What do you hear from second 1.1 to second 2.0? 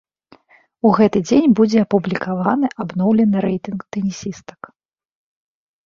дзень будзе